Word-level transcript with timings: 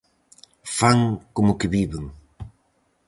Fan 0.77 0.99
como 1.35 1.57
que 1.59 1.71
viven! 1.75 2.05